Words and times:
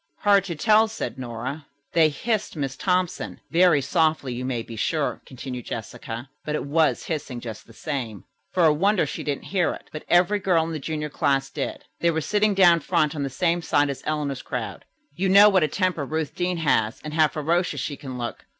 "Hard 0.21 0.45
to 0.45 0.55
tell," 0.55 0.87
said 0.87 1.19
Nora. 1.19 1.67
"They 1.93 2.09
hissed 2.09 2.55
Miss 2.55 2.75
Thompson. 2.75 3.39
Very 3.51 3.81
softly, 3.83 4.33
you 4.33 4.43
may 4.43 4.63
be 4.63 4.75
sure," 4.75 5.21
continued 5.27 5.65
Jessica, 5.65 6.27
"but 6.43 6.55
it 6.55 6.65
was 6.65 7.03
hissing, 7.03 7.39
just 7.39 7.67
the 7.67 7.73
same. 7.73 8.23
For 8.51 8.65
a 8.65 8.73
wonder, 8.73 9.05
she 9.05 9.23
didn't 9.23 9.43
hear 9.53 9.71
it, 9.75 9.91
but 9.91 10.03
every 10.09 10.39
girl 10.39 10.63
in 10.63 10.71
the 10.71 10.79
junior 10.79 11.09
class 11.11 11.51
did. 11.51 11.85
They 11.99 12.09
were 12.09 12.19
sitting 12.21 12.55
down 12.55 12.79
front 12.79 13.13
on 13.15 13.21
the 13.21 13.29
same 13.29 13.61
side 13.61 13.91
as 13.91 14.01
Eleanor's 14.07 14.41
crowd. 14.41 14.85
You 15.15 15.29
know 15.29 15.49
what 15.49 15.61
a 15.61 15.67
temper 15.67 16.03
Ruth 16.03 16.33
Deane 16.33 16.57
has 16.57 16.99
and 17.03 17.13
how 17.13 17.27
ferocious 17.27 17.79
she 17.79 17.95
can 17.95 18.17
look? 18.17 18.47